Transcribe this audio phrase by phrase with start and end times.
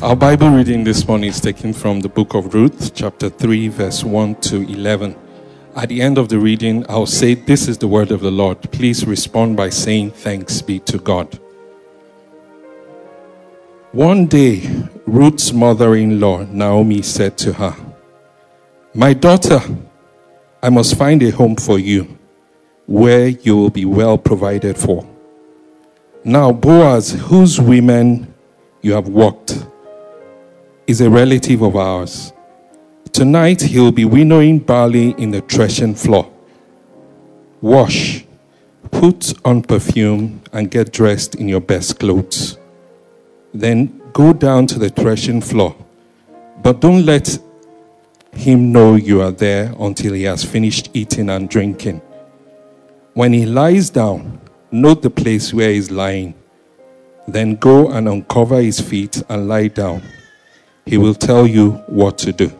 [0.00, 4.04] Our Bible reading this morning is taken from the book of Ruth, chapter 3, verse
[4.04, 5.16] 1 to 11.
[5.74, 8.62] At the end of the reading, I'll say, This is the word of the Lord.
[8.70, 11.40] Please respond by saying, Thanks be to God.
[13.90, 14.70] One day,
[15.04, 17.74] Ruth's mother in law, Naomi, said to her,
[18.94, 19.58] My daughter,
[20.62, 22.16] I must find a home for you
[22.86, 25.04] where you will be well provided for.
[26.22, 28.32] Now, Boaz, whose women
[28.80, 29.66] you have worked,
[30.88, 32.32] is a relative of ours.
[33.12, 36.32] Tonight he will be winnowing barley in the threshing floor.
[37.60, 38.24] Wash,
[38.90, 42.56] put on perfume, and get dressed in your best clothes.
[43.52, 45.76] Then go down to the threshing floor.
[46.62, 47.38] But don't let
[48.32, 52.00] him know you are there until he has finished eating and drinking.
[53.12, 56.32] When he lies down, note the place where he is lying.
[57.26, 60.02] Then go and uncover his feet and lie down.
[60.88, 62.50] He will tell you what to do.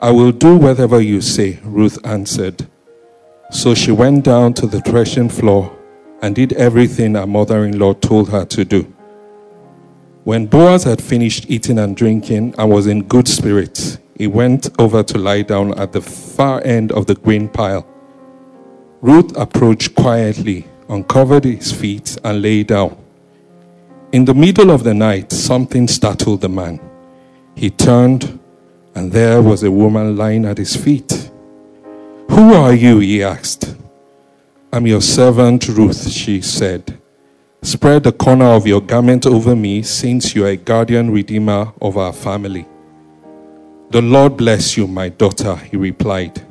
[0.00, 2.66] I will do whatever you say, Ruth answered.
[3.50, 5.76] So she went down to the threshing floor
[6.22, 8.90] and did everything her mother in law told her to do.
[10.24, 15.02] When Boaz had finished eating and drinking and was in good spirits, he went over
[15.02, 17.86] to lie down at the far end of the grain pile.
[19.02, 22.96] Ruth approached quietly, uncovered his feet, and lay down.
[24.12, 26.80] In the middle of the night, something startled the man.
[27.54, 28.40] He turned,
[28.96, 31.30] and there was a woman lying at his feet.
[32.28, 32.98] Who are you?
[32.98, 33.76] he asked.
[34.72, 36.98] I'm your servant Ruth, she said.
[37.62, 41.96] Spread the corner of your garment over me, since you are a guardian redeemer of
[41.96, 42.66] our family.
[43.90, 46.44] The Lord bless you, my daughter, he replied.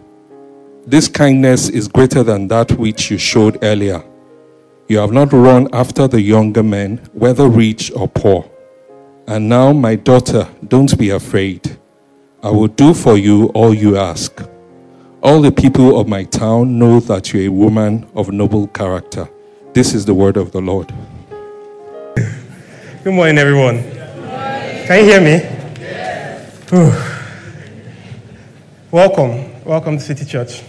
[0.86, 4.02] This kindness is greater than that which you showed earlier.
[4.90, 8.50] You have not run after the younger men, whether rich or poor.
[9.28, 11.78] And now, my daughter, don't be afraid.
[12.42, 14.42] I will do for you all you ask.
[15.22, 19.30] All the people of my town know that you're a woman of noble character.
[19.74, 20.92] This is the word of the Lord.
[23.04, 23.84] Good morning, everyone.
[24.88, 25.34] Can you hear me?
[25.82, 26.66] Yes.
[28.90, 29.64] Welcome.
[29.64, 30.64] Welcome to City Church.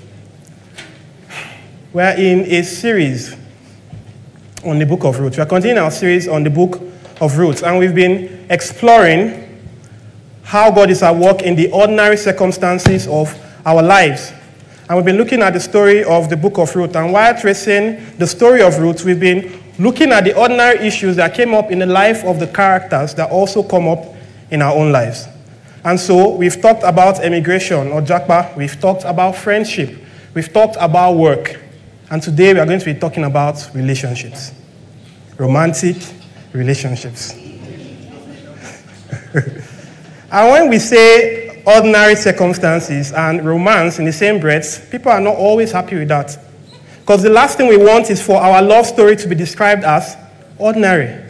[1.94, 3.39] We're in a series
[4.64, 5.36] on the book of Ruth.
[5.36, 6.80] We are continuing our series on the book
[7.20, 9.46] of Ruth, and we've been exploring
[10.42, 13.34] how God is at work in the ordinary circumstances of
[13.64, 14.32] our lives.
[14.88, 16.96] And we've been looking at the story of the book of Ruth.
[16.96, 21.34] And while tracing the story of Ruth, we've been looking at the ordinary issues that
[21.34, 24.04] came up in the life of the characters that also come up
[24.50, 25.26] in our own lives.
[25.84, 29.96] And so we've talked about emigration or Japa, we've talked about friendship,
[30.34, 31.58] we've talked about work,
[32.10, 34.52] and today we are going to be talking about relationships,
[35.38, 35.96] romantic
[36.52, 37.32] relationships.
[39.32, 45.36] and when we say ordinary circumstances and romance in the same breath, people are not
[45.36, 46.36] always happy with that.
[46.98, 50.16] Because the last thing we want is for our love story to be described as
[50.58, 51.24] ordinary.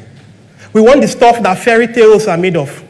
[0.73, 2.83] We want the stuff that fairy tales are made of.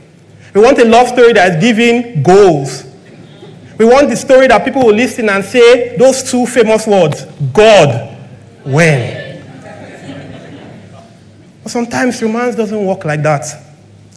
[0.55, 2.85] We want a love story that is giving goals.
[3.81, 8.15] We want the story that people will listen and say those two famous words God,
[8.63, 9.43] when?
[11.63, 13.47] But sometimes romance doesn't work like that.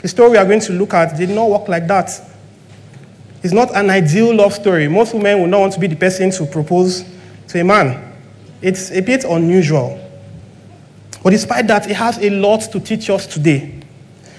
[0.01, 2.09] The story we are going to look at did not work like that.
[3.41, 4.89] It's not an ideal love story.
[4.89, 7.05] Most women will not want to be the person to propose
[7.47, 8.17] to a man.
[8.61, 9.97] It's a bit unusual.
[11.23, 13.79] But despite that, it has a lot to teach us today.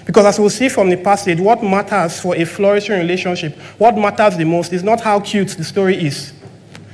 [0.05, 4.37] Because as we'll see from the passage, what matters for a flourishing relationship, what matters
[4.37, 6.33] the most is not how cute the story is,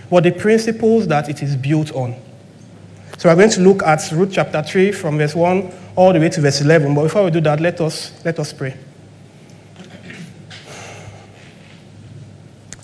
[0.10, 2.16] but the principles that it is built on.
[3.18, 6.30] So we're going to look at Ruth chapter 3 from verse 1 all the way
[6.30, 6.96] to verse 11.
[6.96, 8.78] But before we do that, let us, let us pray.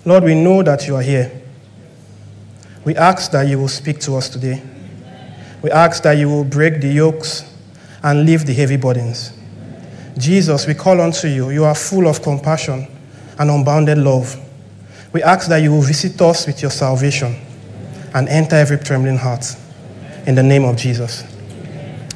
[0.06, 1.32] Lord, we know that you are here.
[2.86, 4.62] We ask that you will speak to us today.
[5.62, 7.44] We ask that you will break the yokes
[8.04, 9.37] and lift the heavy burdens.
[10.18, 11.50] Jesus, we call unto you.
[11.52, 12.88] You are full of compassion
[13.40, 14.36] and unbounded love.
[15.14, 17.36] We ask that you will visit us with your salvation
[18.14, 19.46] and enter every trembling heart.
[20.26, 21.24] In the name of Jesus.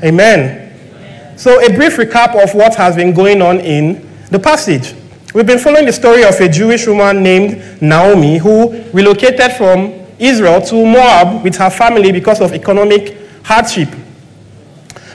[0.03, 1.37] Amen.
[1.37, 4.93] So, a brief recap of what has been going on in the passage.
[5.33, 10.61] We've been following the story of a Jewish woman named Naomi who relocated from Israel
[10.61, 13.89] to Moab with her family because of economic hardship.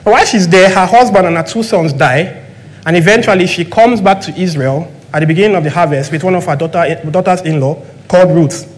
[0.02, 2.45] But while she's there, her husband and her two sons die,
[2.86, 6.36] and eventually she comes back to Israel at the beginning of the harvest with one
[6.36, 8.72] of her daughter, daughters in law called Ruth.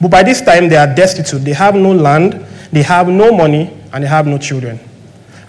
[0.00, 1.42] But by this time, they are destitute.
[1.42, 2.34] They have no land,
[2.70, 4.78] they have no money, and they have no children.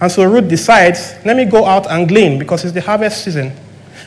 [0.00, 3.52] And so Ruth decides, let me go out and glean because it's the harvest season.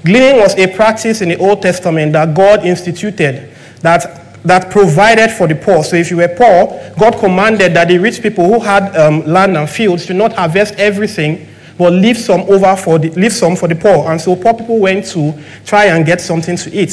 [0.03, 3.51] Gleaning was a practice in the Old Testament that God instituted
[3.81, 5.83] that, that provided for the poor.
[5.83, 9.55] So if you were poor, God commanded that the rich people who had um, land
[9.55, 11.47] and fields should not harvest everything,
[11.81, 14.11] but leave some over for the, leave some for the poor.
[14.11, 15.33] And so poor people went to
[15.65, 16.91] try and get something to eat.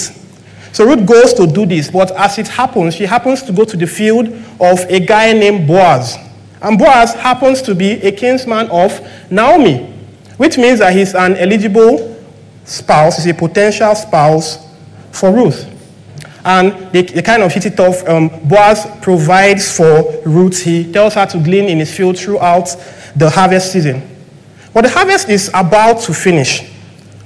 [0.73, 3.77] So Ruth goes to do this, but as it happens, she happens to go to
[3.77, 6.17] the field of a guy named Boaz.
[6.63, 8.99] And Boaz happens to be a kinsman of
[9.31, 9.93] Naomi,
[10.39, 12.19] which means that he's an eligible
[12.65, 14.67] spouse, he's a potential spouse
[15.13, 15.69] for Ruth.
[16.47, 18.09] And they, they kind of hit it off.
[18.09, 20.63] Um, Boaz provides for Ruth.
[20.63, 22.75] He tells her to glean in his field throughout
[23.15, 24.15] the harvest season.
[24.73, 26.71] But the harvest is about to finish.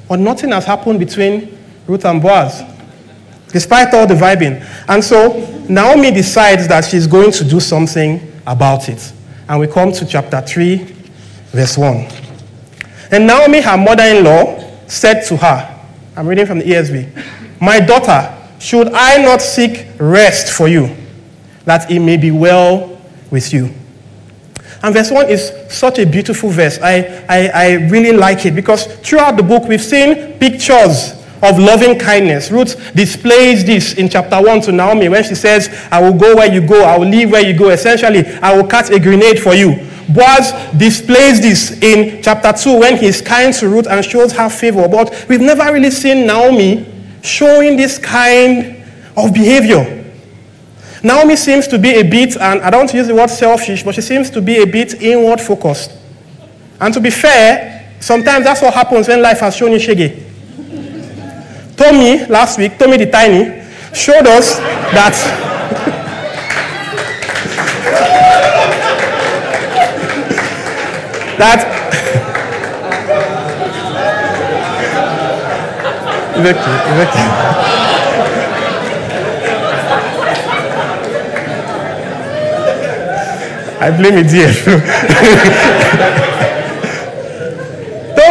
[0.08, 2.62] But nothing has happened between Ruth and Boaz,
[3.48, 4.64] despite all the vibing.
[4.88, 9.12] And so Naomi decides that she's going to do something about it.
[9.48, 10.76] And we come to chapter 3,
[11.50, 12.08] verse 1.
[13.10, 15.80] And Naomi, her mother in law, said to her,
[16.16, 20.94] I'm reading from the ESV, My daughter, should I not seek rest for you,
[21.64, 23.00] that it may be well
[23.30, 23.74] with you?
[24.82, 26.78] And verse 1 is such a beautiful verse.
[26.80, 31.12] I, I, I really like it because throughout the book we've seen pictures
[31.42, 32.50] of loving kindness.
[32.50, 36.52] Ruth displays this in chapter 1 to Naomi when she says, I will go where
[36.52, 37.70] you go, I will leave where you go.
[37.70, 39.88] Essentially, I will catch a grenade for you.
[40.08, 44.88] Boaz displays this in chapter 2 when he's kind to Ruth and shows her favor.
[44.88, 46.86] But we've never really seen Naomi
[47.22, 48.84] showing this kind
[49.16, 50.01] of behavior.
[51.02, 54.00] Naomi seems to be a bit, and I don't use the word selfish, but she
[54.02, 55.90] seems to be a bit inward focused.
[56.80, 60.22] And to be fair, sometimes that's what happens when life has shown you shaggy.
[61.76, 63.62] Tommy, last week, Tommy the Tiny,
[63.92, 64.58] showed us
[64.94, 65.12] that
[71.38, 71.82] that
[76.42, 77.61] Victor, Victor.
[83.82, 84.52] I blame it here.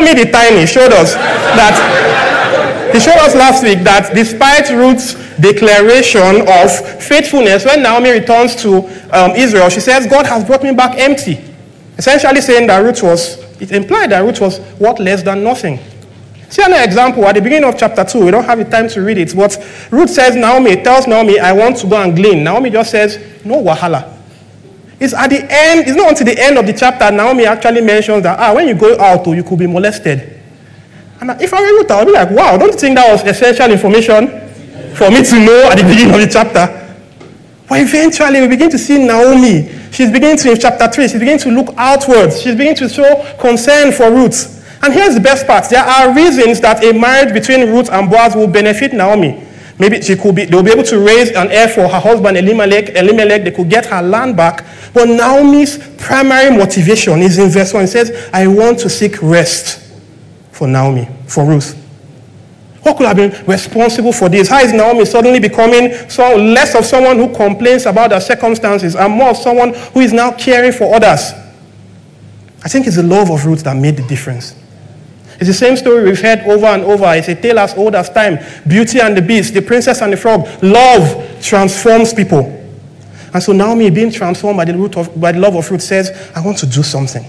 [0.02, 6.44] me the Tiny showed us that he showed us last week that despite Ruth's declaration
[6.48, 6.70] of
[7.02, 8.84] faithfulness, when Naomi returns to
[9.16, 11.40] um, Israel, she says, God has brought me back empty.
[11.98, 15.80] Essentially saying that Ruth was, it implied that Ruth was what less than nothing.
[16.50, 18.26] See another example at the beginning of chapter 2.
[18.26, 19.56] We don't have the time to read it, but
[19.90, 22.44] Ruth says, Naomi tells Naomi, I want to go and glean.
[22.44, 24.11] Naomi just says, No wahala.
[25.02, 28.22] It's at the end, it's not until the end of the chapter Naomi actually mentions
[28.22, 30.40] that, ah, when you go out, oh, you could be molested.
[31.20, 33.24] And if I were Ruth, I would be like, wow, don't you think that was
[33.26, 34.28] essential information
[34.94, 36.70] for me to know at the beginning of the chapter?
[37.68, 39.74] But eventually we begin to see Naomi.
[39.92, 42.40] She's beginning to, in chapter 3, she's beginning to look outwards.
[42.40, 44.62] She's beginning to show concern for Ruth.
[44.84, 45.68] And here's the best part.
[45.68, 49.48] There are reasons that a marriage between Ruth and Boaz will benefit Naomi.
[49.82, 52.90] Maybe she could be, they'll be able to raise an heir for her husband Elimelech.
[52.90, 54.64] Elimelech, they could get her land back.
[54.94, 57.86] But Naomi's primary motivation is in verse 1.
[57.86, 59.92] It says, I want to seek rest
[60.52, 61.74] for Naomi, for Ruth?
[62.84, 64.50] What could have been responsible for this?
[64.50, 69.12] How is Naomi suddenly becoming so less of someone who complains about their circumstances and
[69.12, 71.32] more of someone who is now caring for others?
[72.64, 74.61] I think it's the love of Ruth that made the difference.
[75.42, 77.16] It's the same story we've heard over and over.
[77.16, 78.38] It's a tale as old as time.
[78.68, 80.48] Beauty and the Beast, the princess and the frog.
[80.62, 82.42] Love transforms people.
[83.34, 86.32] And so Naomi, being transformed by the, root of, by the love of Ruth, says,
[86.36, 87.26] I want to do something.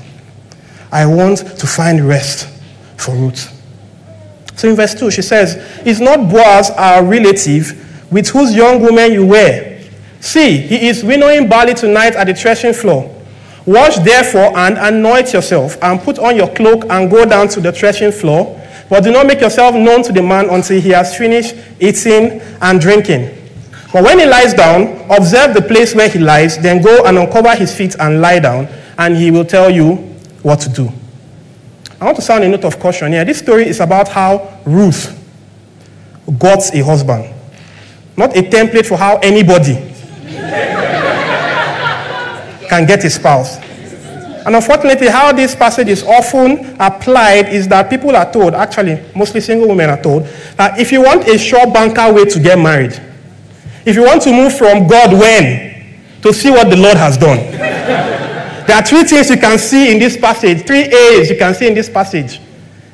[0.93, 2.49] I want to find rest
[2.99, 3.49] for Ruth.
[4.57, 9.11] So in verse 2, she says, Is not Boaz our relative with whose young woman
[9.11, 9.81] you were?
[10.21, 13.22] See, he is winnowing barley tonight at the threshing floor.
[13.65, 17.73] Wash therefore and anoint yourself, and put on your cloak and go down to the
[17.73, 18.59] threshing floor.
[18.89, 22.81] But do not make yourself known to the man until he has finished eating and
[22.81, 23.39] drinking.
[23.93, 27.55] But when he lies down, observe the place where he lies, then go and uncover
[27.55, 29.95] his feet and lie down, and he will tell you
[30.43, 30.91] what to do.
[32.01, 33.25] I want to sound a note of caution here.
[33.25, 35.19] This story is about how Ruth
[36.39, 37.33] got a husband,
[38.17, 39.93] not a template for how anybody
[42.73, 43.59] can get a spouse.
[44.47, 49.43] And unfortunately, how this passage is often applied is that people are told, actually, mostly
[49.43, 50.25] single women are told,
[50.57, 52.99] that if you want a sure banker way to get married,
[53.85, 57.37] if you want to move from God when to see what the Lord has done,
[58.67, 61.69] there are three things you can see in this passage, three A's you can see
[61.69, 62.41] in this passage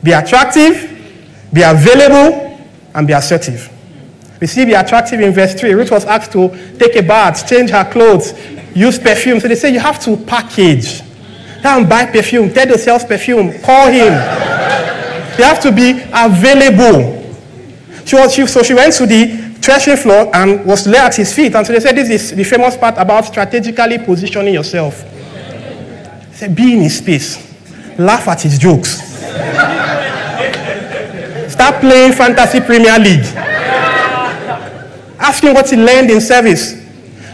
[0.03, 0.75] be attractive,
[1.53, 2.59] be available,
[2.95, 3.73] and be assertive.
[4.41, 5.73] We see be attractive in verse 3.
[5.73, 8.33] Ruth was asked to take a bath, change her clothes,
[8.79, 9.41] use perfume.
[9.41, 11.03] So they say you have to package.
[11.63, 12.53] Go and buy perfume.
[12.53, 13.59] Tell the sales perfume.
[13.61, 14.13] Call him.
[15.37, 17.19] you have to be available.
[18.05, 19.27] She was, she, so she went to the
[19.61, 21.55] threshing floor and was lay at his feet.
[21.55, 25.03] And so they said this is the famous part about strategically positioning yourself.
[25.03, 27.37] They said, be in his space.
[27.99, 29.03] Laugh at his jokes.
[31.53, 33.27] Start playing Fantasy Premier League.
[35.19, 36.88] Ask him what he learned in service.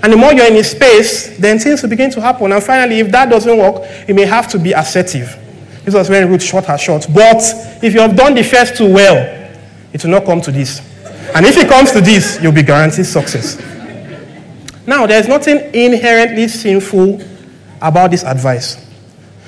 [0.04, 2.52] And the more you're in his space, then things will begin to happen.
[2.52, 5.34] And finally, if that doesn't work, you may have to be assertive.
[5.82, 7.06] This was when Ruth shot her shot.
[7.14, 7.42] But
[7.82, 9.16] if you have done the first two well,
[9.94, 10.80] it will not come to this.
[11.34, 13.58] And if it comes to this, you'll be guaranteed success.
[14.86, 17.22] Now, there's nothing inherently sinful
[17.80, 18.86] about this advice.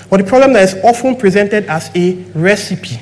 [0.08, 2.98] But the problem that is often presented as a recipe.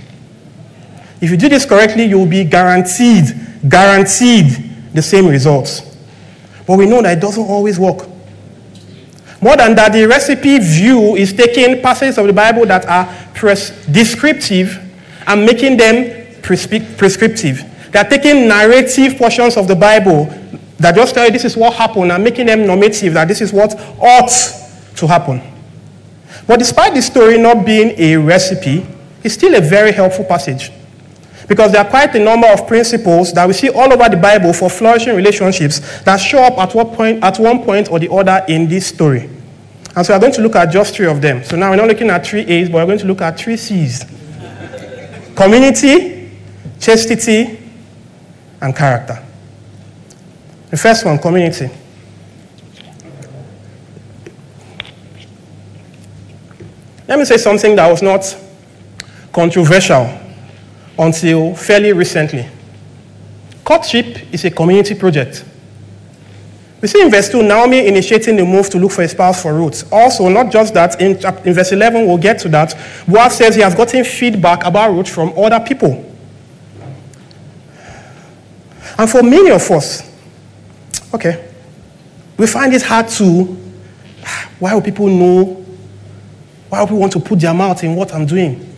[1.20, 3.26] If you do this correctly, you will be guaranteed,
[3.68, 4.46] guaranteed
[4.92, 5.93] the same results.
[6.66, 8.08] But we know that it doesn't always work.
[9.40, 13.70] More than that, the recipe view is taking passages of the Bible that are pres-
[13.86, 14.78] descriptive
[15.26, 17.62] and making them prescrip- prescriptive.
[17.92, 20.26] They are taking narrative portions of the Bible
[20.78, 23.52] that just tell you this is what happened and making them normative, that this is
[23.52, 24.32] what ought
[24.96, 25.42] to happen.
[26.46, 28.86] But despite the story not being a recipe,
[29.22, 30.70] it's still a very helpful passage.
[31.46, 34.52] Because there are quite a number of principles that we see all over the Bible
[34.52, 38.44] for flourishing relationships that show up at, what point, at one point or the other
[38.48, 39.28] in this story.
[39.96, 41.44] And so we're going to look at just three of them.
[41.44, 43.56] So now we're not looking at three A's, but we're going to look at three
[43.56, 44.04] C's
[45.36, 46.30] community,
[46.80, 47.58] chastity,
[48.60, 49.22] and character.
[50.70, 51.70] The first one, community.
[57.06, 58.36] Let me say something that was not
[59.32, 60.23] controversial
[60.98, 62.48] until fairly recently.
[63.64, 65.44] Courtship is a community project.
[66.80, 69.54] We see in verse 2 Naomi initiating the move to look for a spouse for
[69.54, 69.90] Ruth.
[69.90, 71.12] Also, not just that, in,
[71.46, 72.74] in verse 11, we'll get to that.
[73.08, 76.12] Boaz says he has gotten feedback about Ruth from other people.
[78.98, 80.02] And for many of us,
[81.14, 81.50] okay,
[82.36, 83.44] we find it hard to,
[84.58, 85.64] why will people know?
[86.68, 88.73] Why will people want to put their mouth in what I'm doing?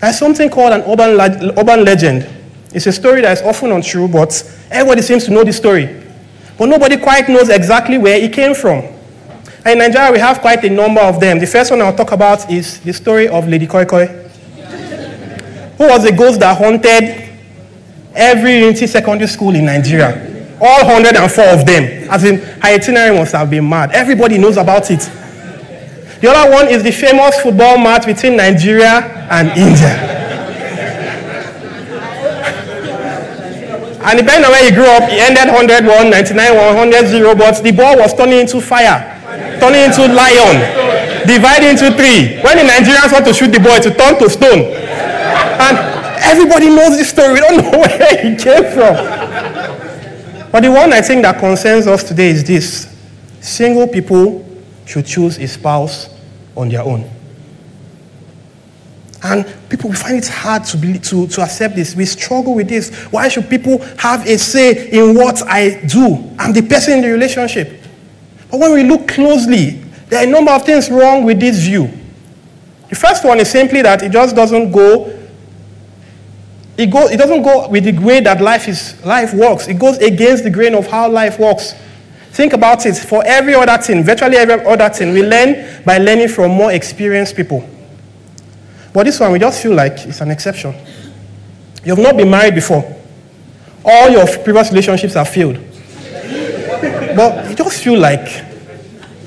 [0.00, 2.28] There's something called an urban, urban legend.
[2.72, 4.30] It's a story that is often untrue, but
[4.70, 6.02] everybody seems to know the story.
[6.56, 8.84] But nobody quite knows exactly where it came from.
[9.64, 11.38] And in Nigeria, we have quite a number of them.
[11.38, 16.04] The first one I'll talk about is the story of Lady Koi Koi, who was
[16.04, 17.28] a ghost that haunted
[18.14, 20.56] every Unity secondary school in Nigeria.
[20.60, 22.08] All 104 of them.
[22.10, 23.92] As in, her itinerary must have been mad.
[23.92, 25.08] Everybody knows about it.
[26.20, 29.94] The other one is the famous football match between Nigeria and India.
[34.02, 37.70] and depending on where he grew up, he ended 101, 99, 100, 0, but the
[37.70, 38.98] ball was turning into fire,
[39.60, 40.58] turning into lion,
[41.28, 42.42] dividing into three.
[42.42, 44.74] When the Nigerians want to shoot the ball, it turn to stone.
[44.74, 45.76] And
[46.18, 47.34] everybody knows this story.
[47.34, 48.96] We don't know where it came from.
[50.50, 52.88] But the one I think that concerns us today is this
[53.40, 54.47] single people
[54.88, 56.08] should choose a spouse
[56.56, 57.08] on their own.
[59.22, 61.94] And people find it hard to, be, to, to accept this.
[61.94, 62.94] We struggle with this.
[63.10, 66.34] Why should people have a say in what I do?
[66.38, 67.82] I'm the person in the relationship.
[68.50, 69.70] But when we look closely,
[70.08, 71.90] there are a number of things wrong with this view.
[72.88, 75.14] The first one is simply that it just doesn't go
[76.78, 79.66] it, go, it doesn't go with the way that life, is, life works.
[79.66, 81.74] It goes against the grain of how life works.
[82.38, 82.94] Think about it.
[82.94, 87.34] For every other thing, virtually every other thing, we learn by learning from more experienced
[87.34, 87.68] people.
[88.92, 90.72] But this one, we just feel like it's an exception.
[91.84, 92.84] You have not been married before.
[93.84, 95.56] All your previous relationships have failed.
[97.16, 98.44] but you just feel like,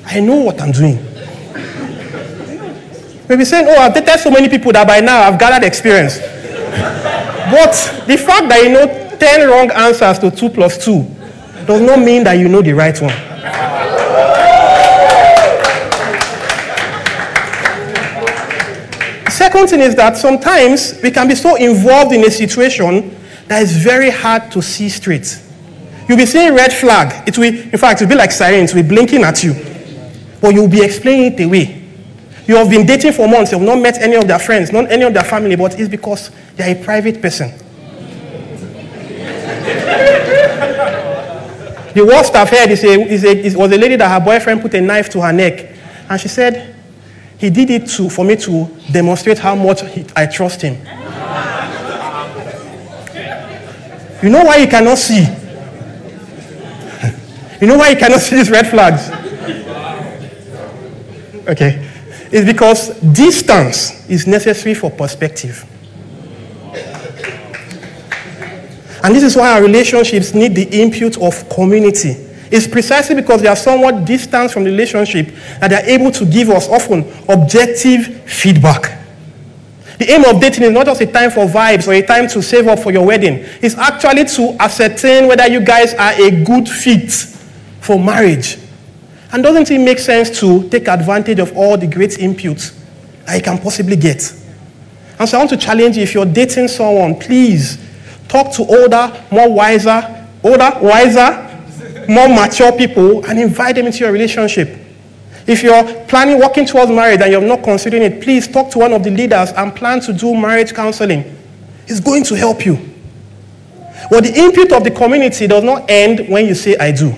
[0.06, 0.96] I know what I'm doing.
[3.28, 6.16] Maybe saying, oh, I've dated so many people that by now I've gathered experience.
[6.16, 11.18] but the fact that you know 10 wrong answers to 2 plus 2
[11.66, 13.14] does not mean that you know the right one.
[19.30, 23.72] Second thing is that sometimes we can be so involved in a situation that it's
[23.72, 25.40] very hard to see straight.
[26.08, 27.26] You'll be seeing red flag.
[27.26, 28.74] It will, in fact, it'll be like sirens.
[28.74, 29.54] Will be blinking at you.
[30.40, 31.82] But you'll be explaining it away.
[32.46, 34.90] You have been dating for months, you have not met any of their friends, not
[34.90, 37.52] any of their family, but it's because they are a private person.
[41.94, 44.62] The worst I've heard is, a, is, a, is was a lady that her boyfriend
[44.62, 45.76] put a knife to her neck.
[46.08, 46.74] And she said,
[47.38, 50.74] he did it to, for me to demonstrate how much he, I trust him.
[54.22, 55.22] you know why you cannot see?
[57.60, 59.10] you know why you cannot see these red flags?
[61.48, 61.88] Okay.
[62.30, 65.66] It's because distance is necessary for perspective.
[69.02, 72.10] And this is why our relationships need the input of community.
[72.50, 76.26] It's precisely because they are somewhat distant from the relationship that they are able to
[76.26, 78.98] give us often objective feedback.
[79.98, 82.42] The aim of dating is not just a time for vibes or a time to
[82.42, 83.44] save up for your wedding.
[83.62, 87.10] It's actually to ascertain whether you guys are a good fit
[87.80, 88.58] for marriage.
[89.32, 92.78] And doesn't it make sense to take advantage of all the great inputs
[93.24, 94.30] that you can possibly get?
[95.18, 97.78] And so I want to challenge you if you're dating someone, please
[98.32, 104.10] Talk to older, more wiser, older, wiser, more mature people and invite them into your
[104.10, 104.74] relationship.
[105.46, 108.94] If you're planning working towards marriage and you're not considering it, please talk to one
[108.94, 111.36] of the leaders and plan to do marriage counseling.
[111.86, 112.78] It's going to help you.
[114.10, 117.14] Well, the input of the community does not end when you say, I do.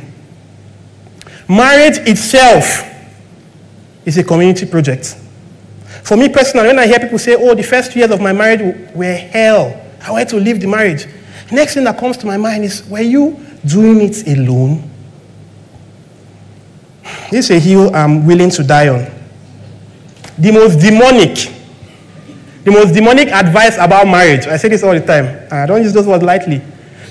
[1.48, 2.92] Marriage itself
[4.04, 5.16] is a community project.
[6.02, 8.32] For me personally, when I hear people say, oh, the first two years of my
[8.32, 11.06] marriage were hell, I wanted to leave the marriage.
[11.50, 14.90] Next thing that comes to my mind is, were you doing it alone?
[17.30, 19.10] This is a hill I'm willing to die on.
[20.38, 21.52] The most demonic,
[22.64, 25.92] the most demonic advice about marriage, I say this all the time, I don't use
[25.92, 26.60] those words lightly.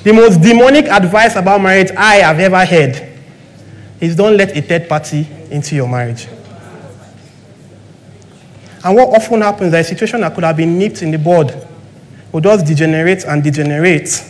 [0.04, 3.10] The most demonic advice about marriage I have ever heard
[4.00, 6.28] is don't let a third party into your marriage.
[8.84, 11.70] And what often happens is a situation that could have been nipped in the bud
[12.34, 14.26] will just degenerate and degenerate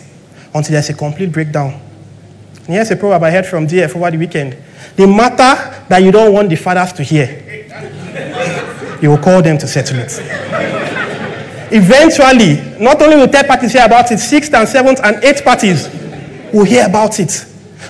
[0.54, 1.82] until there's a complete breakdown.
[2.66, 4.58] And here's a proverb I heard from DF over the weekend.
[4.96, 7.42] The matter that you don't want the fathers to hear,
[9.02, 10.20] you will call them to settle it.
[11.72, 15.89] Eventually, not only will third parties hear about it, sixth and seventh and eighth parties
[16.54, 17.46] will hear about it.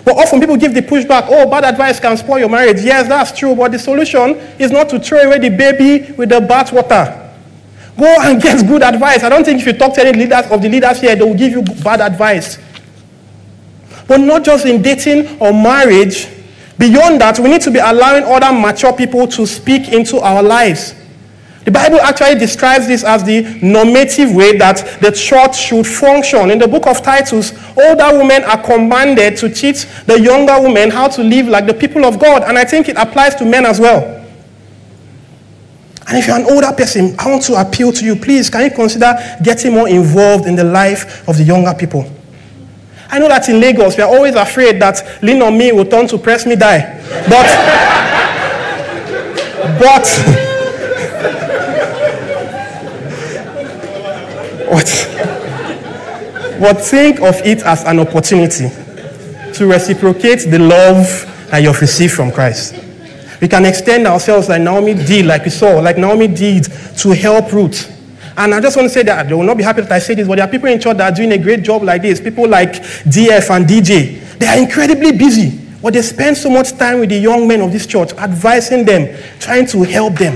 [0.06, 2.82] But often people give the pushback, oh, bad advice can spoil your marriage.
[2.82, 6.40] Yes, that's true, but the solution is not to throw away the baby with the
[6.40, 7.23] bathwater.
[7.98, 9.24] Go and get good advice.
[9.24, 11.38] I don't think if you talk to any leaders of the leaders here, they will
[11.38, 12.58] give you bad advice.
[14.08, 16.28] But not just in dating or marriage.
[16.78, 20.96] Beyond that, we need to be allowing other mature people to speak into our lives.
[21.66, 26.52] The Bible actually describes this as the normative way that the church should function.
[26.52, 31.08] In the book of Titus, older women are commanded to teach the younger women how
[31.10, 32.44] to live like the people of God.
[32.44, 34.23] And I think it applies to men as well.
[36.08, 38.16] And if you're an older person, I want to appeal to you.
[38.16, 42.10] Please, can you consider getting more involved in the life of the younger people?
[43.10, 46.08] I know that in Lagos, we are always afraid that lean on me will turn
[46.08, 47.00] to press me die.
[47.30, 47.48] But,
[49.80, 50.08] but,
[54.68, 54.90] what,
[56.60, 58.70] but think of it as an opportunity
[59.54, 61.06] to reciprocate the love
[61.52, 62.83] that you've received from Christ.
[63.44, 66.64] We can extend ourselves like Naomi did, like we saw, like Naomi did
[67.00, 67.92] to help Ruth.
[68.38, 70.16] And I just want to say that they will not be happy that I say
[70.16, 72.22] this, but there are people in church that are doing a great job like this.
[72.22, 74.38] People like DF and DJ.
[74.40, 77.74] They are incredibly busy, but they spend so much time with the young men of
[77.74, 80.36] this church, advising them, trying to help them.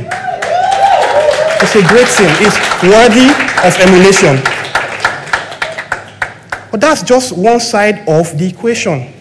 [1.64, 2.28] It's a great thing.
[2.44, 3.32] It's worthy
[3.66, 4.44] of emulation.
[6.72, 9.14] But that's just one side of the equation.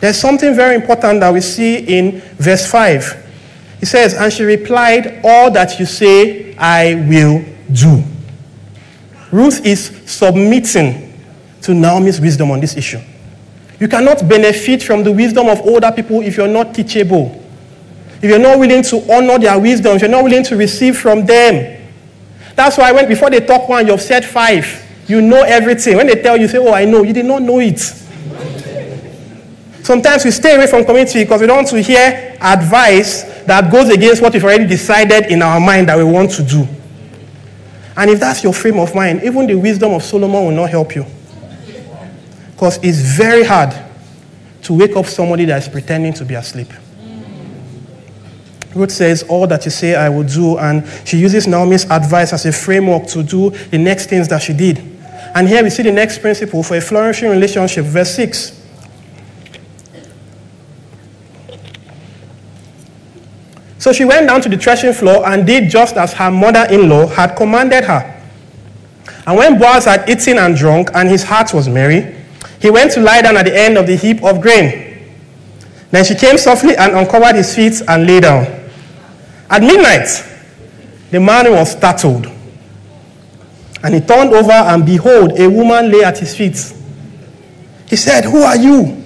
[0.00, 3.24] There's something very important that we see in verse 5.
[3.80, 8.02] He says, And she replied, All that you say, I will do.
[9.30, 11.12] Ruth is submitting
[11.62, 13.00] to Naomi's wisdom on this issue.
[13.78, 17.42] You cannot benefit from the wisdom of older people if you're not teachable.
[18.16, 21.26] If you're not willing to honor their wisdom, if you're not willing to receive from
[21.26, 21.82] them.
[22.54, 24.84] That's why when before they talk one, you've said five.
[25.06, 25.96] You know everything.
[25.98, 27.80] When they tell you, say, Oh, I know, you did not know it.
[29.86, 33.88] Sometimes we stay away from community because we don't want to hear advice that goes
[33.88, 36.66] against what we've already decided in our mind that we want to do.
[37.96, 40.96] And if that's your frame of mind, even the wisdom of Solomon will not help
[40.96, 41.06] you.
[42.50, 43.72] Because it's very hard
[44.62, 46.72] to wake up somebody that is pretending to be asleep.
[48.74, 50.58] Ruth says, All that you say, I will do.
[50.58, 54.52] And she uses Naomi's advice as a framework to do the next things that she
[54.52, 54.78] did.
[55.32, 58.65] And here we see the next principle for a flourishing relationship, verse 6.
[63.86, 66.88] So she went down to the threshing floor and did just as her mother in
[66.88, 68.20] law had commanded her.
[69.24, 72.16] And when Boaz had eaten and drunk, and his heart was merry,
[72.60, 75.14] he went to lie down at the end of the heap of grain.
[75.92, 78.46] Then she came softly and uncovered his feet and lay down.
[79.48, 80.08] At midnight,
[81.12, 82.26] the man was startled.
[83.84, 86.56] And he turned over, and behold, a woman lay at his feet.
[87.88, 89.00] He said, Who are you?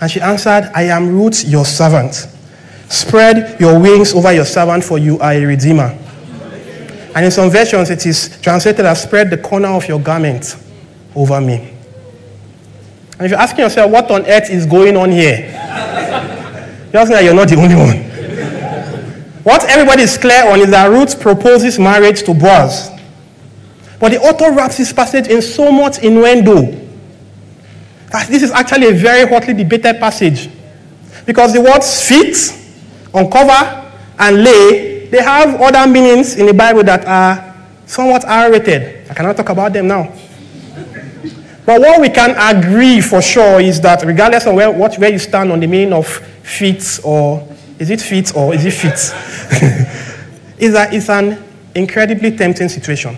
[0.00, 2.28] And she answered, I am Ruth, your servant.
[2.90, 5.96] Spread your wings over your servant, for you are a redeemer.
[7.14, 10.56] And in some versions, it is translated as spread the corner of your garment
[11.14, 11.72] over me.
[13.12, 15.52] And if you're asking yourself, what on earth is going on here?
[16.92, 17.96] Just know you're not the only one.
[19.44, 22.90] What everybody is clear on is that Ruth proposes marriage to Boaz.
[24.00, 26.62] But the author wraps this passage in so much innuendo
[28.10, 30.50] that this is actually a very hotly debated passage.
[31.24, 32.59] Because the words fit,
[33.14, 39.10] uncover, and lay they have other meanings in the Bible that are somewhat R-rated.
[39.10, 40.12] I cannot talk about them now.
[41.66, 45.18] But what we can agree for sure is that regardless of where, what, where you
[45.18, 47.46] stand on the meaning of fit or
[47.78, 48.92] is it fit or is it fit,
[50.58, 51.42] is that it's an
[51.74, 53.16] incredibly tempting situation.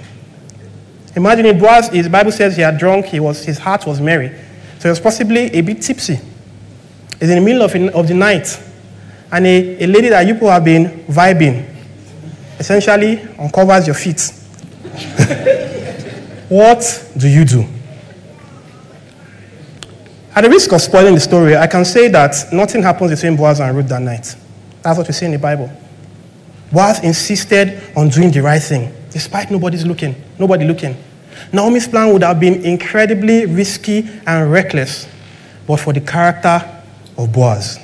[1.15, 4.31] Imagine it was, his Bible says he had drunk, he was, his heart was merry.
[4.79, 6.19] So he was possibly a bit tipsy.
[7.21, 8.59] It's in the middle of, of the night.
[9.33, 11.67] And a, a lady that you people have been vibing
[12.59, 14.21] essentially uncovers your feet.
[16.49, 17.65] what do you do?
[20.35, 23.61] At the risk of spoiling the story, I can say that nothing happens between Boaz
[23.61, 24.35] and Ruth that night.
[24.83, 25.71] That's what we see in the Bible.
[26.71, 30.97] Boaz insisted on doing the right thing, despite nobody's looking, nobody looking.
[31.53, 35.09] Naomi's plan would have been incredibly risky and reckless,
[35.67, 36.83] but for the character
[37.19, 37.79] of Boaz.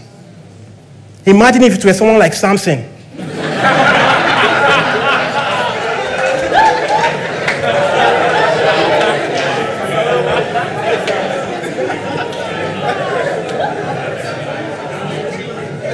[1.27, 2.85] Imagine if it were someone like Samson.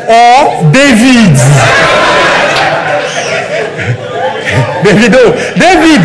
[0.09, 1.33] or David.
[4.85, 6.03] David, oh, David.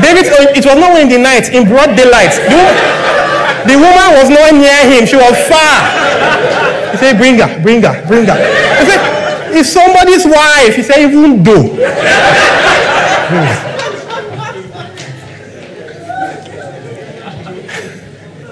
[0.00, 2.32] David, oh, it was not in the night, in broad daylight.
[2.48, 6.67] The, the woman was not near him, she was far.
[6.98, 8.34] He said, Bring her, bring her, bring her.
[8.34, 10.74] He said, It's somebody's wife.
[10.74, 11.76] He said, Even though.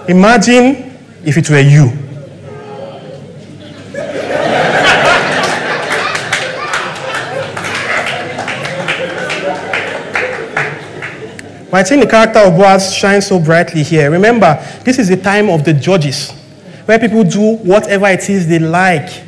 [0.08, 1.90] Imagine if it were you.
[11.72, 14.10] I think the character of Boaz shines so brightly here.
[14.10, 16.32] Remember, this is the time of the judges,
[16.86, 19.22] where people do whatever it is they like.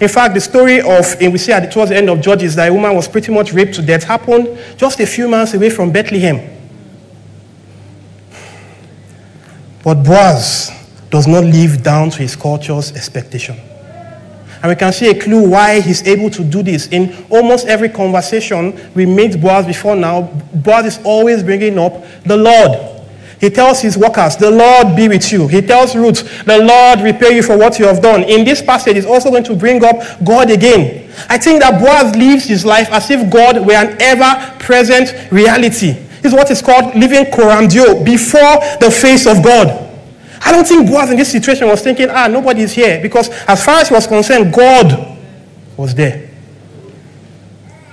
[0.00, 2.70] In fact, the story of, and we see at, towards the end of Judges, that
[2.70, 5.92] a woman was pretty much raped to death, happened just a few miles away from
[5.92, 6.56] Bethlehem.
[9.84, 10.70] But Boaz
[11.10, 13.58] does not live down to his culture's expectation.
[14.62, 16.88] And we can see a clue why he's able to do this.
[16.88, 20.22] In almost every conversation we meet Boaz before now,
[20.54, 22.89] Boaz is always bringing up the Lord.
[23.40, 25.48] He tells his workers, The Lord be with you.
[25.48, 28.22] He tells Ruth, The Lord repay you for what you have done.
[28.24, 31.10] In this passage, he's also going to bring up God again.
[31.28, 35.92] I think that Boaz lives his life as if God were an ever present reality.
[36.20, 39.88] This is what is called living coram Deo, before the face of God.
[40.42, 43.00] I don't think Boaz in this situation was thinking, ah, nobody is here.
[43.00, 45.18] Because as far as he was concerned, God
[45.78, 46.29] was there.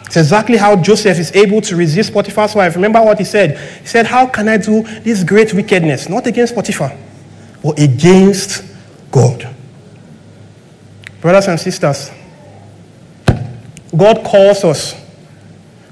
[0.07, 2.75] It's exactly how Joseph is able to resist Potiphar's wife.
[2.75, 3.59] Remember what he said?
[3.81, 6.07] He said, How can I do this great wickedness?
[6.07, 6.97] Not against Potiphar,
[7.61, 8.63] but against
[9.11, 9.53] God.
[11.19, 12.09] Brothers and sisters,
[13.95, 14.95] God calls us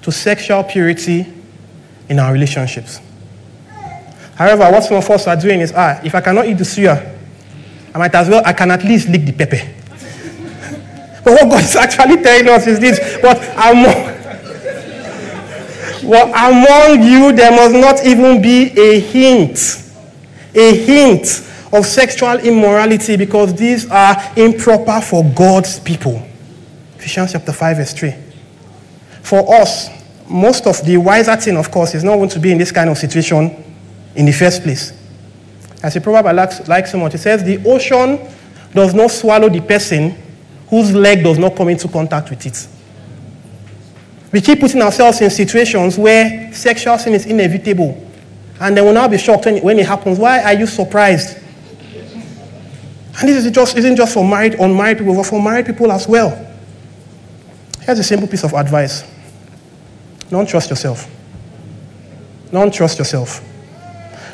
[0.01, 1.33] to sexual purity
[2.07, 3.01] in our relationships.
[4.35, 7.13] However, what some of us are doing is, ah, if I cannot eat the suya,
[7.93, 9.61] I might as well, I can at least lick the pepper.
[11.25, 14.13] But what God is actually telling us is this, but among,
[16.07, 19.91] well, among you there must not even be a hint,
[20.53, 21.41] a hint
[21.73, 26.21] of sexual immorality because these are improper for God's people.
[26.97, 28.13] Ephesians chapter 5 verse 3.
[29.23, 29.89] For us,
[30.29, 32.87] most of the wiser thing, of course, is not going to be in this kind
[32.87, 33.63] of situation
[34.13, 34.93] in the first place.
[35.81, 38.19] As a proverb I like, like so much, it says, The ocean
[38.75, 40.21] does not swallow the person
[40.69, 42.67] whose leg does not come into contact with it.
[44.31, 48.01] We keep putting ourselves in situations where sexual sin is inevitable.
[48.59, 50.19] And then we'll now be shocked when, when it happens.
[50.19, 51.37] Why are you surprised?
[53.17, 56.07] And this is just, isn't just for married, unmarried people, but for married people as
[56.07, 56.31] well.
[57.81, 59.03] Here's a simple piece of advice
[60.29, 61.09] don't trust yourself.
[62.51, 63.41] Don't trust yourself.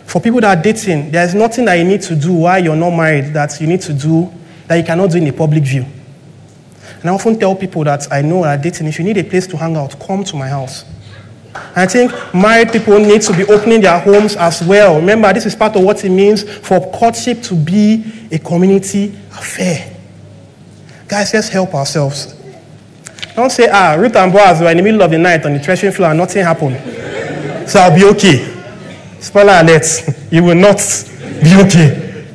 [0.06, 2.92] For people that are dating, there's nothing that you need to do while you're not
[2.92, 4.32] married that you need to do
[4.68, 5.86] that you cannot do in a public view.
[7.02, 9.48] And I often tell people that I know are dating, if you need a place
[9.48, 10.86] to hang out, come to my house.
[11.76, 14.98] I think married people need to be opening their homes as well.
[14.98, 19.98] Remember, this is part of what it means for courtship to be a community affair.
[21.08, 22.36] Guys, let's help ourselves.
[23.36, 25.60] Don't say, ah, Ruth and Boaz were in the middle of the night on the
[25.60, 26.78] threshing floor and nothing happened.
[27.70, 28.46] So I'll be okay.
[29.20, 29.86] Spoiler alert,
[30.32, 30.78] you will not
[31.42, 32.26] be okay.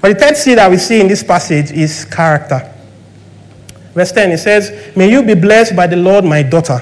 [0.00, 2.71] But the third seed that we see in this passage is character.
[3.94, 6.78] Verse 10, it says, May you be blessed by the Lord, my daughter.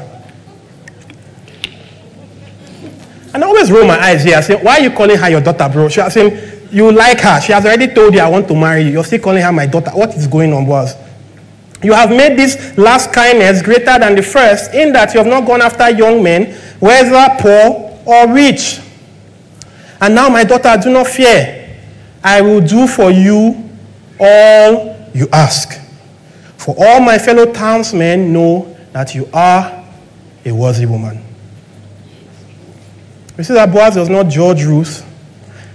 [3.32, 4.36] And I always roll my eyes here.
[4.36, 5.88] I say, Why are you calling her your daughter, bro?
[5.88, 7.40] She was saying, You like her.
[7.40, 8.90] She has already told you, I want to marry you.
[8.90, 9.90] You're still calling her my daughter.
[9.92, 10.94] What is going on, boss?
[11.82, 15.46] You have made this last kindness greater than the first, in that you have not
[15.46, 18.80] gone after young men, whether poor or rich.
[20.00, 21.78] And now, my daughter, do not fear.
[22.22, 23.68] I will do for you
[24.18, 25.80] all you ask.
[26.70, 29.84] For all my fellow townsmen know that you are
[30.44, 31.20] a worthy woman.
[33.36, 35.04] We see that Boaz does not judge Ruth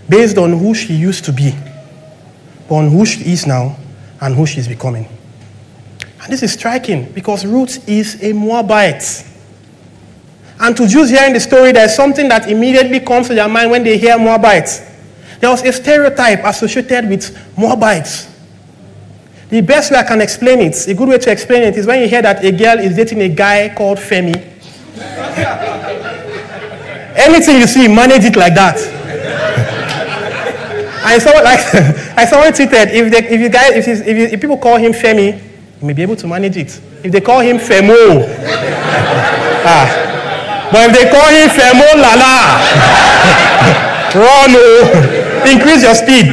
[0.08, 1.54] based on who she used to be,
[2.70, 3.76] but on who she is now
[4.22, 5.06] and who she is becoming.
[6.24, 9.28] And this is striking because Ruth is a Moabite.
[10.62, 13.84] And to Jews hearing the story, there's something that immediately comes to their mind when
[13.84, 14.80] they hear Moabites.
[15.42, 18.34] There was a stereotype associated with Moabites.
[19.50, 22.02] The best way I can explain it, a good way to explain it, is when
[22.02, 24.36] you hear that a girl is dating a guy called Femi.
[27.16, 28.76] Anything you see, manage it like that.
[31.06, 31.60] I saw like
[32.18, 34.78] I saw it tweeted if they, if you guys if, if, you, if people call
[34.78, 35.40] him Femi,
[35.82, 36.82] you may be able to manage it.
[37.04, 38.26] If they call him Femo,
[39.62, 39.86] ah,
[40.72, 42.58] but if they call him Femo Lala,
[44.18, 46.26] run, oh, increase your speed.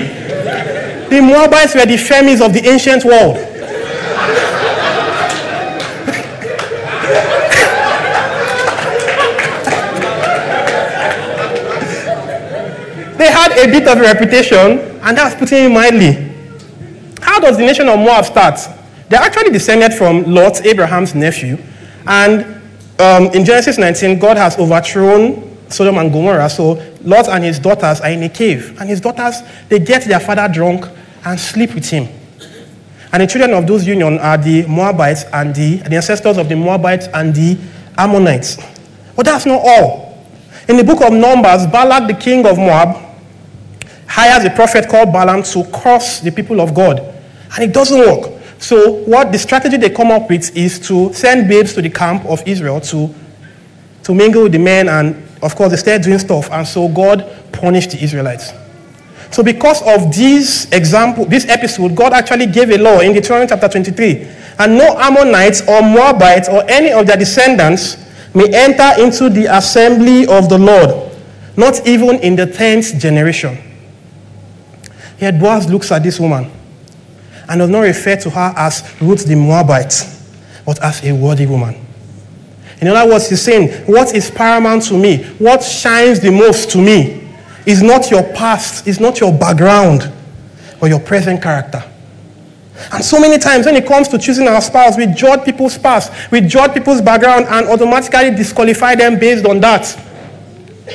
[1.13, 3.37] The Moabites were the Femis of the ancient world.
[13.19, 16.13] they had a bit of a reputation, and that's putting it mildly.
[17.21, 18.59] How does the nation of Moab start?
[19.11, 21.59] They're actually descended from Lot, Abraham's nephew,
[22.07, 22.59] and
[22.99, 26.49] um, in Genesis 19, God has overthrown Sodom and Gomorrah.
[26.49, 30.19] So Lot and his daughters are in a cave, and his daughters they get their
[30.19, 30.87] father drunk
[31.25, 32.09] and sleep with him.
[33.13, 36.57] And the children of those union are the Moabites and the, the ancestors of the
[36.57, 37.59] Moabites and the
[37.99, 38.57] Ammonites.
[39.15, 40.27] But that's not all.
[40.69, 42.97] In the book of Numbers, Balak, the king of Moab,
[44.07, 47.01] hires a prophet called Balaam to curse the people of God.
[47.55, 48.41] And it doesn't work.
[48.59, 52.25] So, what the strategy they come up with is to send babes to the camp
[52.27, 53.13] of Israel to,
[54.05, 56.51] to mingle with the men, and of course, they start doing stuff.
[56.51, 58.53] And so, God punished the Israelites.
[59.33, 63.67] So, because of this example, this episode, God actually gave a law in Deuteronomy chapter
[63.67, 64.29] 23.
[64.59, 67.97] And no Ammonites or Moabites or any of their descendants
[68.35, 71.11] may enter into the assembly of the Lord,
[71.57, 73.57] not even in the tenth generation.
[75.19, 76.51] Yet Boaz looks at this woman
[77.49, 79.95] and does not refer to her as Ruth the Moabite,
[80.67, 81.83] but as a worthy woman.
[82.83, 86.79] In other words, he's saying, What is paramount to me, what shines the most to
[86.79, 87.22] me,
[87.67, 90.13] is not your past, is not your background,
[90.81, 91.83] but your present character.
[92.93, 96.13] And so many times when it comes to choosing our spouse, we judge people's past,
[96.31, 99.97] we judge people's background, and automatically disqualify them based on that.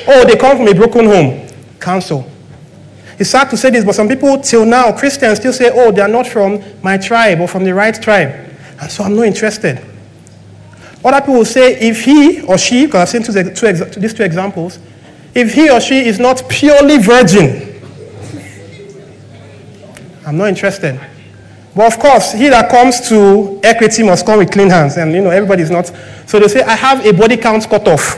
[0.06, 1.48] Oh, they come from a broken home.
[1.80, 2.28] Cancel.
[3.18, 6.02] It's sad to say this, but some people till now, Christians still say, oh, they
[6.02, 8.48] are not from my tribe or from the right tribe.
[8.80, 9.80] And so I'm not interested.
[11.04, 13.34] Other people will say, if he or she, because I've seen
[14.02, 14.78] these two examples,
[15.38, 17.80] if he or she is not purely virgin,
[20.26, 21.00] I'm not interested.
[21.74, 25.22] But of course, he that comes to equity must come with clean hands, and you
[25.22, 25.86] know everybody's not.
[26.26, 28.16] So they say, I have a body count cut off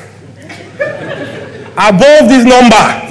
[1.77, 3.07] above this number.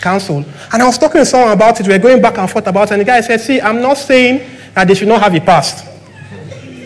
[0.00, 0.44] Council.
[0.72, 1.86] And I was talking to someone about it.
[1.86, 3.98] We were going back and forth about it, and the guy said, See, I'm not
[3.98, 5.84] saying that they should not have a past.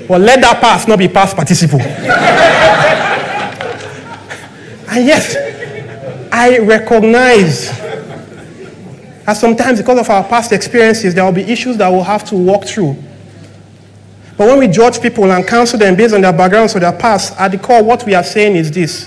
[0.08, 1.80] But let that past not be past participle.
[4.96, 5.36] and yes,
[6.32, 7.68] I recognize
[9.26, 12.34] that sometimes because of our past experiences, there will be issues that we'll have to
[12.34, 12.96] walk through.
[14.38, 17.38] But when we judge people and counsel them based on their backgrounds or their past,
[17.38, 19.06] at the core, what we are saying is this.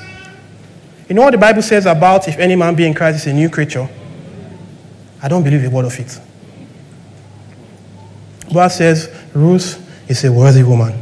[1.08, 3.34] You know what the Bible says about if any man be in Christ is a
[3.34, 3.90] new creature?
[5.24, 6.20] I don't believe a word of it.
[8.54, 10.94] God says Ruth is a worthy woman.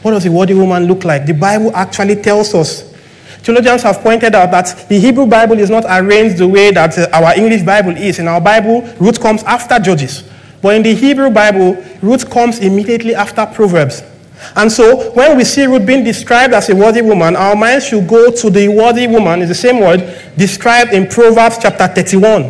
[0.00, 1.26] What does a worthy woman look like?
[1.26, 2.89] The Bible actually tells us.
[3.42, 7.08] Theologians have pointed out that the Hebrew Bible is not arranged the way that uh,
[7.12, 8.18] our English Bible is.
[8.18, 10.24] In our Bible, Ruth comes after Judges.
[10.60, 14.02] But in the Hebrew Bible, Ruth comes immediately after Proverbs.
[14.56, 18.06] And so, when we see Ruth being described as a worthy woman, our minds should
[18.06, 22.44] go to the worthy woman, is the same word, described in Proverbs chapter 31.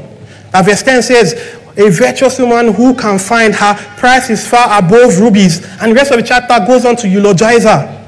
[0.52, 5.20] And verse 10 says, A virtuous woman who can find her price is far above
[5.20, 5.64] rubies.
[5.80, 7.99] And the rest of the chapter goes on to eulogize her.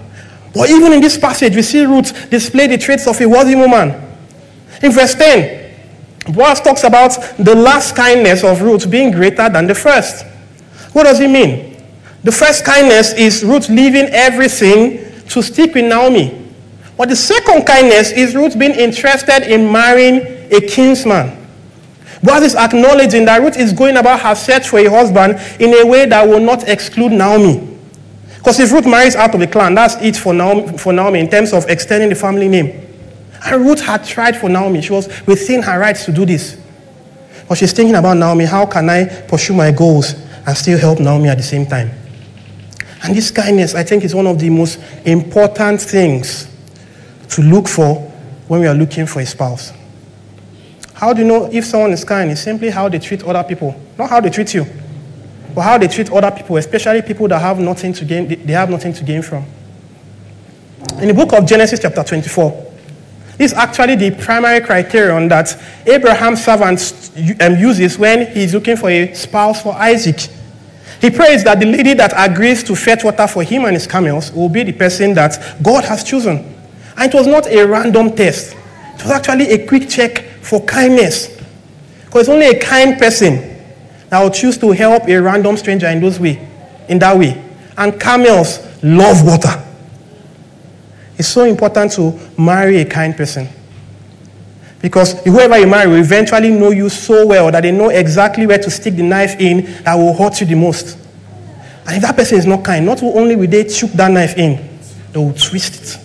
[0.54, 3.90] But even in this passage, we see Ruth display the traits of a worthy woman.
[4.82, 5.62] In verse 10,
[6.32, 10.24] Boaz talks about the last kindness of Ruth being greater than the first.
[10.92, 11.82] What does he mean?
[12.22, 16.38] The first kindness is Ruth leaving everything to stick with Naomi.
[16.96, 20.20] But the second kindness is Ruth being interested in marrying
[20.52, 21.38] a kinsman.
[22.22, 25.84] Boaz is acknowledging that Ruth is going about her search for a husband in a
[25.84, 27.71] way that will not exclude Naomi.
[28.42, 31.30] Because if Ruth marries out of the clan, that's it for Naomi, for Naomi in
[31.30, 32.72] terms of extending the family name.
[33.44, 34.82] And Ruth had tried for Naomi.
[34.82, 36.60] She was within her rights to do this.
[37.48, 41.28] But she's thinking about Naomi how can I pursue my goals and still help Naomi
[41.28, 41.92] at the same time?
[43.04, 46.48] And this kindness, I think, is one of the most important things
[47.28, 47.94] to look for
[48.48, 49.72] when we are looking for a spouse.
[50.94, 52.28] How do you know if someone is kind?
[52.32, 54.66] It's simply how they treat other people, not how they treat you,
[55.54, 58.70] but how they treat other people, especially people that have nothing to gain, they have
[58.70, 59.44] nothing to gain from.
[61.00, 62.72] In the book of Genesis, chapter 24,
[63.38, 67.10] this is actually the primary criterion that Abraham's servant
[67.40, 70.28] um, uses when he's looking for a spouse for Isaac.
[71.00, 74.30] He prays that the lady that agrees to fetch water for him and his camels
[74.32, 76.38] will be the person that God has chosen.
[76.96, 78.54] And it was not a random test,
[78.94, 81.40] it was actually a quick check for kindness.
[82.04, 83.51] Because only a kind person
[84.12, 86.46] that will choose to help a random stranger in those way,
[86.86, 87.42] in that way.
[87.78, 89.64] And camels love water.
[91.16, 93.48] It's so important to marry a kind person.
[94.82, 98.58] Because whoever you marry will eventually know you so well that they know exactly where
[98.58, 100.98] to stick the knife in that will hurt you the most.
[101.86, 104.78] And if that person is not kind, not only will they choke that knife in,
[105.12, 105.98] they will twist it.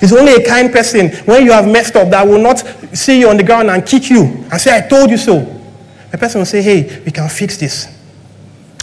[0.00, 2.58] It's only a kind person when you have messed up that will not
[2.96, 5.58] see you on the ground and kick you and say, I told you so.
[6.12, 7.86] The person will say, hey, we can fix this.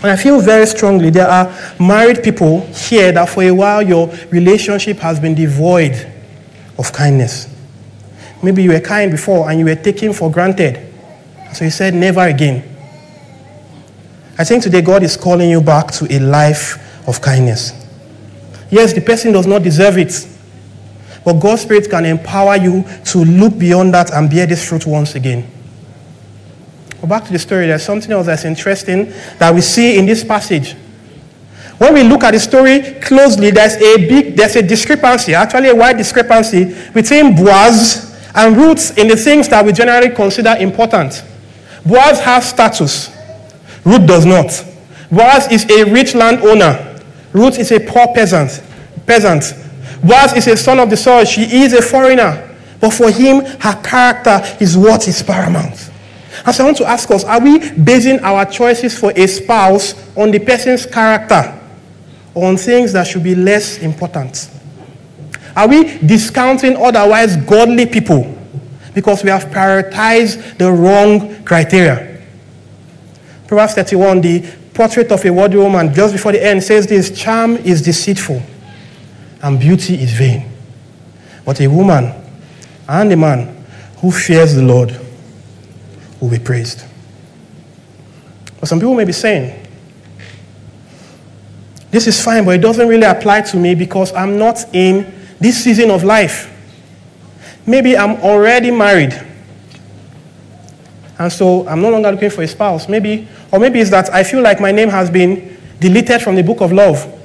[0.02, 4.08] And I feel very strongly there are married people here that for a while your
[4.32, 5.94] relationship has been devoid
[6.78, 7.54] of kindness.
[8.42, 10.92] Maybe you were kind before and you were taken for granted.
[11.54, 12.64] So you said, never again.
[14.38, 17.74] I think today God is calling you back to a life of kindness.
[18.72, 20.28] Yes, the person does not deserve it.
[21.26, 25.14] But God's Spirit can empower you to look beyond that and bear this fruit once
[25.16, 25.59] again.
[27.04, 30.76] Back to the story, there's something else that's interesting that we see in this passage.
[31.78, 35.76] When we look at the story closely, there's a big, there's a discrepancy, actually a
[35.76, 41.24] wide discrepancy between Boaz and Ruth in the things that we generally consider important.
[41.86, 43.16] Boaz has status.
[43.86, 44.66] Ruth does not.
[45.10, 47.00] Boaz is a rich landowner.
[47.32, 48.62] Ruth is a poor peasant.
[49.08, 49.54] Peasant.
[50.04, 51.24] Boaz is a son of the soil.
[51.24, 52.58] She is a foreigner.
[52.82, 55.89] But for him, her character is what is paramount.
[56.46, 59.94] And so I want to ask us are we basing our choices for a spouse
[60.16, 61.60] on the person's character
[62.34, 64.50] or on things that should be less important?
[65.56, 68.36] Are we discounting otherwise godly people
[68.94, 72.22] because we have prioritized the wrong criteria?
[73.48, 77.58] Proverbs 31, the portrait of a worthy woman, just before the end, says this charm
[77.58, 78.42] is deceitful
[79.42, 80.50] and beauty is vain.
[81.44, 82.14] But a woman
[82.88, 83.66] and a man
[83.98, 84.92] who fears the Lord
[86.22, 86.84] will be praised.
[88.60, 89.68] But some people may be saying,
[91.92, 95.64] this is fine, but it doesn't really apply to me because I'm not in this
[95.64, 96.56] season of life.
[97.66, 99.14] Maybe I'm already married.
[101.18, 102.88] And so I'm no longer looking for a spouse.
[102.88, 106.44] Maybe, or maybe it's that I feel like my name has been deleted from the
[106.44, 107.16] book of love.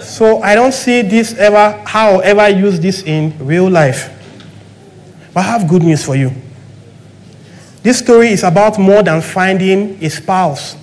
[0.00, 4.10] So I don't see this ever, how ever use this in real life.
[5.32, 6.32] But I have good news for you.
[7.86, 10.74] This story is about more than finding a spouse.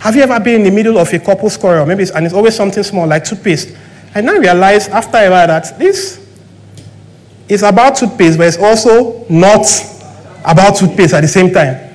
[0.00, 1.86] Have you ever been in the middle of a couple's quarrel?
[1.86, 3.74] Maybe it's, and it's always something small like toothpaste.
[4.14, 6.28] And I now realize after a while that this
[7.48, 9.64] is about toothpaste, but it's also not
[10.44, 11.94] about toothpaste at the same time.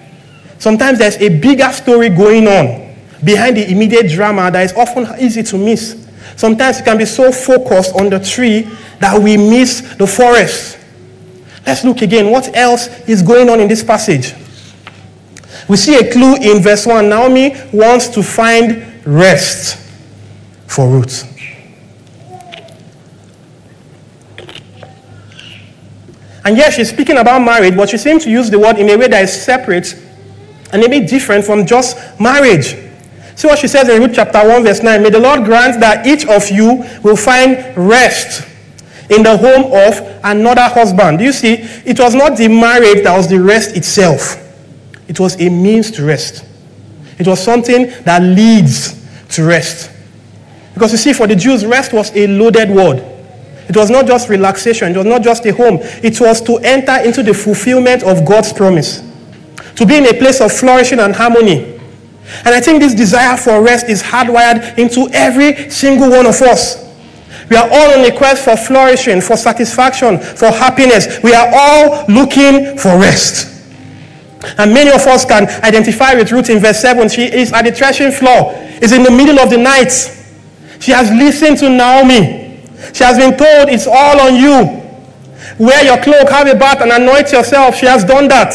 [0.58, 5.44] Sometimes there's a bigger story going on behind the immediate drama that is often easy
[5.44, 6.08] to miss.
[6.36, 8.68] Sometimes we can be so focused on the tree
[8.98, 10.77] that we miss the forest.
[11.68, 12.32] Let's look again.
[12.32, 14.34] What else is going on in this passage?
[15.68, 17.10] We see a clue in verse 1.
[17.10, 19.78] Naomi wants to find rest
[20.66, 21.26] for Ruth.
[26.46, 28.96] And yes, she's speaking about marriage, but she seems to use the word in a
[28.96, 29.94] way that is separate
[30.72, 32.78] and a bit different from just marriage.
[33.36, 35.04] See what she says in Ruth chapter 1, verse 9.
[35.04, 38.48] May the Lord grant that each of you will find rest
[39.10, 41.22] in the home of another husband.
[41.22, 41.54] You see?
[41.86, 44.36] It was not the marriage that was the rest itself,
[45.08, 46.46] it was a means to rest.
[47.20, 48.94] It was something that leads
[49.30, 49.92] to rest.
[50.74, 53.04] Because you see, for the Jews, rest was a loaded word.
[53.68, 55.80] It was not just relaxation, it was not just a home.
[55.82, 59.02] It was to enter into the fulfillment of God's promise,
[59.76, 61.80] to be in a place of flourishing and harmony.
[62.46, 66.87] And I think this desire for rest is hardwired into every single one of us.
[67.50, 71.22] We are all on a quest for flourishing, for satisfaction, for happiness.
[71.24, 73.54] We are all looking for rest.
[74.58, 77.10] And many of us can identify with Ruth in verse 7.
[77.10, 79.92] She is at the threshing floor, is in the middle of the night.
[80.80, 82.62] She has listened to Naomi.
[82.94, 84.84] She has been told it's all on you.
[85.58, 87.76] Wear your cloak, have a bath, and anoint yourself.
[87.76, 88.54] She has done that.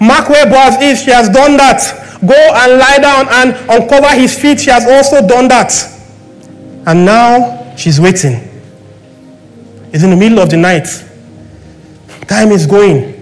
[0.00, 1.02] Mark where Boaz is.
[1.02, 1.80] She has done that.
[2.20, 4.60] Go and lie down and uncover his feet.
[4.60, 5.72] She has also done that.
[6.86, 8.34] And now she's waiting.
[9.92, 10.86] It's in the middle of the night.
[12.26, 13.14] Time is going.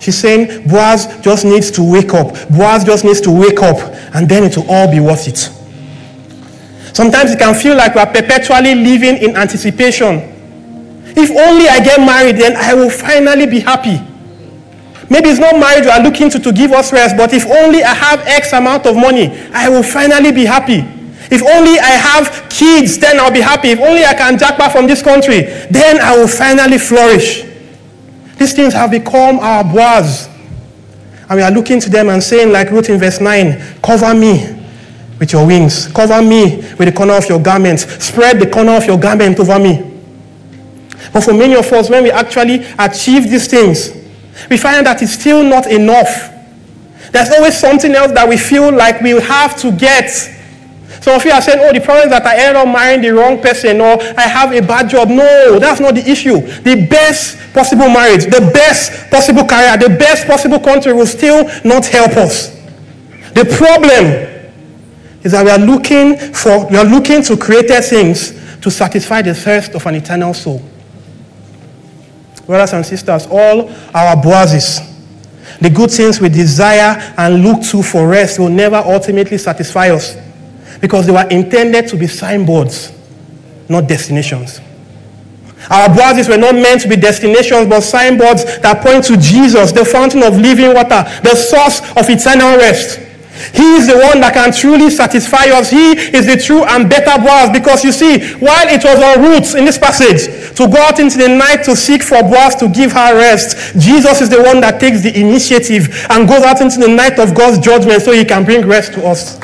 [0.00, 2.34] She's saying Boaz just needs to wake up.
[2.50, 3.78] Boaz just needs to wake up,
[4.14, 5.38] and then it will all be worth it.
[6.94, 10.28] Sometimes it can feel like we are perpetually living in anticipation.
[11.16, 14.00] If only I get married, then I will finally be happy.
[15.08, 17.82] Maybe it's not marriage we are looking to to give us rest, but if only
[17.82, 20.82] I have X amount of money, I will finally be happy.
[21.32, 23.70] If only I have kids, then I'll be happy.
[23.70, 27.42] If only I can jackpot from this country, then I will finally flourish.
[28.36, 30.28] These things have become our Boaz.
[31.30, 34.62] And we are looking to them and saying, like Ruth in verse 9, cover me
[35.18, 35.86] with your wings.
[35.86, 37.80] Cover me with the corner of your garment.
[37.80, 39.90] Spread the corner of your garment over me.
[41.14, 43.96] But for many of us, when we actually achieve these things,
[44.50, 46.30] we find that it's still not enough.
[47.10, 50.10] There's always something else that we feel like we have to get.
[51.02, 53.10] Some of you are saying, oh, the problem is that I ended up marrying the
[53.10, 55.08] wrong person or I have a bad job.
[55.08, 56.40] No, that's not the issue.
[56.62, 61.86] The best possible marriage, the best possible career, the best possible country will still not
[61.86, 62.54] help us.
[63.34, 64.30] The problem
[65.24, 68.30] is that we are looking for, we are looking to created things
[68.60, 70.62] to satisfy the thirst of an eternal soul.
[72.46, 74.78] Brothers and sisters, all our Boazes,
[75.60, 80.16] the good things we desire and look to for rest will never ultimately satisfy us
[80.82, 82.92] because they were intended to be signboards,
[83.68, 84.60] not destinations.
[85.70, 89.84] Our Boazes were not meant to be destinations, but signboards that point to Jesus, the
[89.84, 92.98] fountain of living water, the source of eternal rest.
[93.54, 95.70] He is the one that can truly satisfy us.
[95.70, 99.54] He is the true and better Boaz because you see, while it was our Ruth
[99.54, 102.90] in this passage to go out into the night to seek for Boaz to give
[102.92, 106.88] her rest, Jesus is the one that takes the initiative and goes out into the
[106.88, 109.38] night of God's judgment so he can bring rest to us.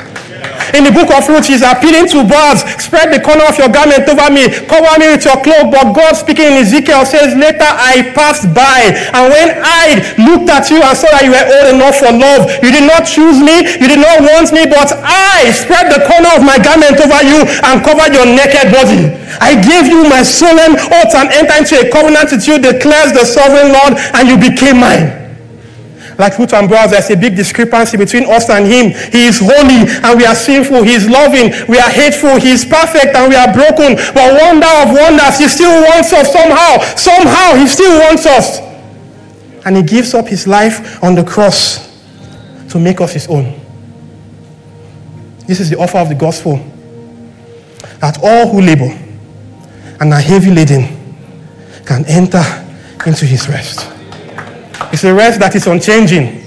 [0.73, 4.05] In the book of Ruth, she's appealing to Boaz, spread the corner of your garment
[4.05, 5.73] over me, cover me with your cloak.
[5.73, 8.93] But God speaking in Ezekiel says, later I passed by.
[9.13, 12.49] And when I looked at you and saw that you were old enough for love,
[12.61, 16.31] you did not choose me, you did not want me, but I spread the corner
[16.37, 19.13] of my garment over you and covered your naked body.
[19.41, 23.25] I gave you my solemn oath and entered into a covenant with you, declares the
[23.25, 25.18] sovereign Lord, and you became mine
[26.19, 28.91] like Ruth and Boaz, there's a big discrepancy between us and him.
[29.11, 30.83] He is holy and we are sinful.
[30.83, 31.51] He is loving.
[31.69, 32.37] We are hateful.
[32.37, 33.95] He is perfect and we are broken.
[34.13, 36.83] But wonder of wonders, he still wants us somehow.
[36.97, 38.59] Somehow, he still wants us.
[39.65, 41.87] And he gives up his life on the cross
[42.69, 43.57] to make us his own.
[45.47, 46.57] This is the offer of the gospel.
[48.01, 48.91] That all who labor
[50.01, 50.83] and are heavy laden
[51.85, 52.43] can enter
[53.05, 53.98] into his rest.
[54.91, 56.45] It's a rest that is unchanging.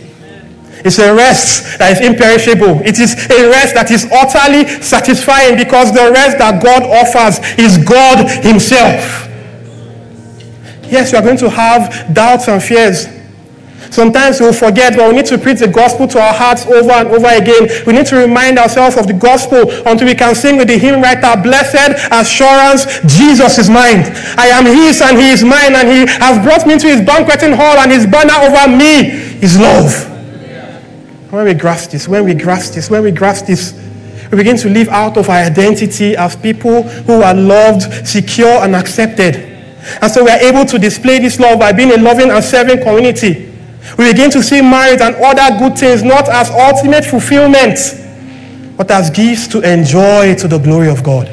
[0.85, 2.81] It's a rest that is imperishable.
[2.83, 7.79] It is a rest that is utterly satisfying because the rest that God offers is
[7.79, 9.29] God Himself.
[10.91, 13.07] Yes, you are going to have doubts and fears.
[13.93, 17.09] Sometimes we'll forget, but we need to preach the gospel to our hearts over and
[17.09, 17.69] over again.
[17.87, 21.03] We need to remind ourselves of the gospel until we can sing with the hymn
[21.03, 24.01] writer, Blessed assurance, Jesus is mine.
[24.41, 27.53] I am his and he is mine, and he has brought me into his banqueting
[27.53, 29.13] hall, and his banner over me
[29.45, 30.09] is love.
[31.31, 33.79] When we grasp this, when we grasp this, when we grasp this,
[34.31, 38.75] we begin to live out of our identity as people who are loved, secure, and
[38.75, 39.37] accepted.
[40.01, 42.83] And so we are able to display this love by being a loving and serving
[42.83, 43.52] community.
[43.99, 47.79] We begin to see marriage and other good things not as ultimate fulfillment,
[48.77, 51.29] but as gifts to enjoy to the glory of God.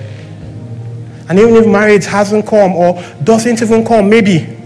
[1.30, 4.58] And even if marriage hasn't come or doesn't even come, maybe